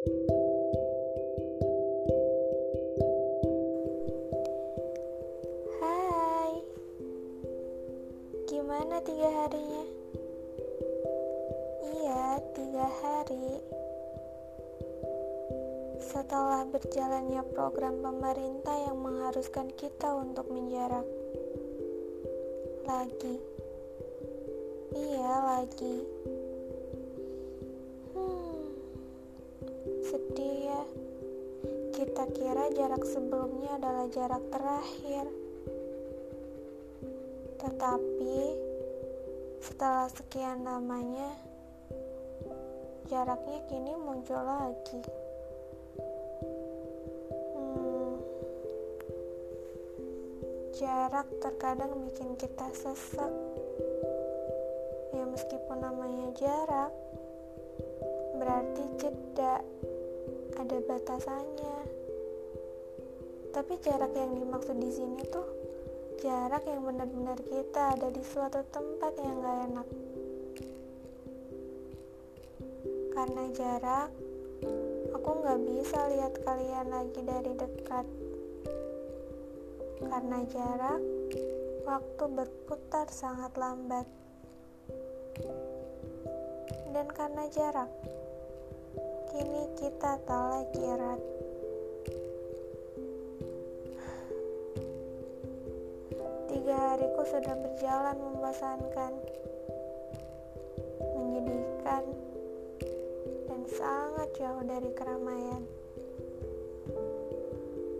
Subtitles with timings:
[0.00, 0.16] Hai,
[8.48, 9.84] gimana tiga harinya?
[11.84, 13.60] Iya, tiga hari.
[16.00, 21.04] Setelah berjalannya program pemerintah yang mengharuskan kita untuk menjarak.
[22.88, 23.36] Lagi.
[24.96, 25.96] Iya, lagi.
[30.38, 30.86] Ya.
[31.90, 35.26] Kita kira jarak sebelumnya adalah jarak terakhir.
[37.58, 38.38] Tetapi
[39.58, 41.34] setelah sekian lamanya
[43.10, 45.02] jaraknya kini muncul lagi.
[47.58, 48.14] Hmm,
[50.78, 53.34] jarak terkadang bikin kita sesak.
[55.10, 56.94] Ya meskipun namanya jarak,
[58.38, 59.58] berarti jeda,
[60.56, 61.78] ada batasannya.
[63.50, 65.46] Tapi jarak yang dimaksud di sini tuh
[66.20, 69.88] jarak yang benar-benar kita ada di suatu tempat yang gak enak.
[73.10, 74.08] Karena jarak,
[75.16, 78.06] aku gak bisa lihat kalian lagi dari dekat.
[80.00, 81.00] Karena jarak,
[81.88, 84.06] waktu berputar sangat lambat.
[86.92, 87.90] Dan karena jarak,
[89.30, 91.20] kini kita tak lagi erat.
[96.50, 99.12] Tiga hariku sudah berjalan membosankan,
[101.14, 102.04] menyedihkan,
[103.46, 105.62] dan sangat jauh dari keramaian.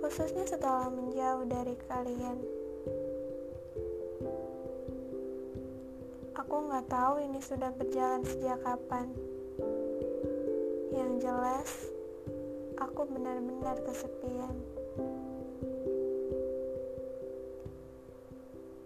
[0.00, 2.40] Khususnya setelah menjauh dari kalian.
[6.40, 9.12] Aku nggak tahu ini sudah berjalan sejak kapan.
[11.18, 11.90] Jelas,
[12.78, 14.54] aku benar-benar kesepian.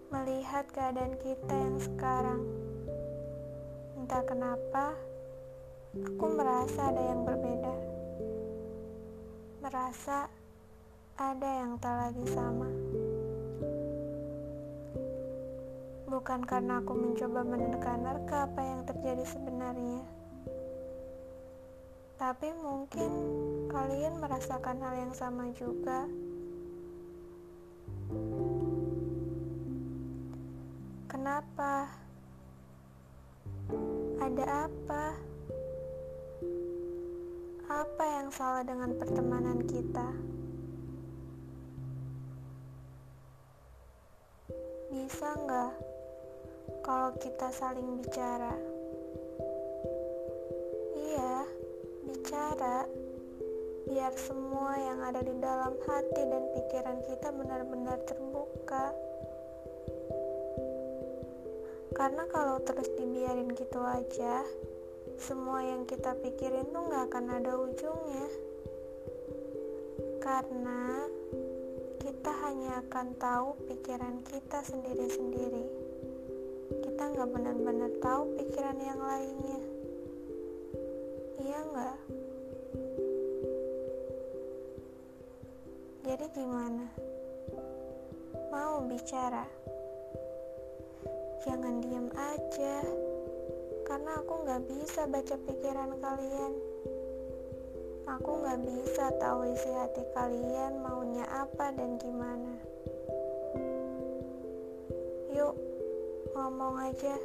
[0.09, 2.41] Melihat keadaan kita yang sekarang,
[4.01, 4.97] entah kenapa
[5.93, 7.75] aku merasa ada yang berbeda.
[9.61, 10.25] Merasa
[11.21, 12.69] ada yang tak lagi sama.
[16.09, 20.22] Bukan karena aku mencoba menerka-nerka apa yang terjadi sebenarnya.
[22.23, 23.11] Tapi mungkin
[23.67, 26.07] kalian merasakan hal yang sama juga.
[31.11, 31.91] Kenapa?
[34.23, 35.05] Ada apa?
[37.67, 40.07] Apa yang salah dengan pertemanan kita?
[44.95, 45.71] Bisa nggak
[46.87, 48.72] kalau kita saling bicara?
[52.63, 52.87] Bicara
[53.83, 58.95] biar semua yang ada di dalam hati dan pikiran kita benar-benar terbuka.
[61.91, 64.47] Karena kalau terus dibiarin gitu aja,
[65.19, 68.27] semua yang kita pikirin tuh nggak akan ada ujungnya.
[70.23, 71.03] Karena
[71.99, 75.67] kita hanya akan tahu pikiran kita sendiri-sendiri.
[76.79, 79.61] Kita nggak benar-benar tahu pikiran yang lainnya.
[81.43, 82.22] Iya nggak?
[86.03, 86.83] Jadi gimana?
[88.51, 89.47] Mau bicara?
[91.47, 92.83] Jangan diam aja,
[93.87, 96.53] karena aku nggak bisa baca pikiran kalian.
[98.03, 102.51] Aku nggak bisa tahu isi hati kalian maunya apa dan gimana.
[105.31, 105.55] Yuk,
[106.35, 107.15] ngomong aja.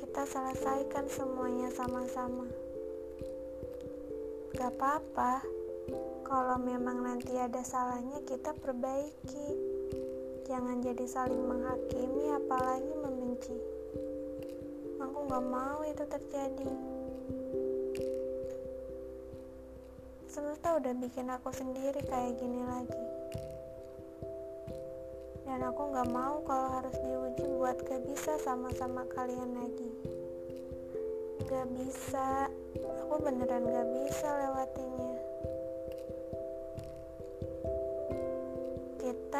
[0.00, 2.48] Kita selesaikan semuanya sama-sama.
[4.56, 5.44] Gak apa-apa,
[6.30, 9.50] kalau memang nanti ada salahnya kita perbaiki.
[10.46, 13.58] Jangan jadi saling menghakimi apalagi membenci.
[15.02, 16.70] Aku gak mau itu terjadi.
[20.30, 23.04] Semesta udah bikin aku sendiri kayak gini lagi.
[25.50, 29.90] Dan aku gak mau kalau harus diuji buat gak bisa sama-sama kalian lagi.
[31.50, 32.46] Gak bisa,
[33.02, 35.29] aku beneran gak bisa lewatinnya.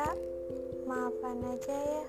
[0.00, 0.16] Kita
[0.88, 2.04] maafan aja ya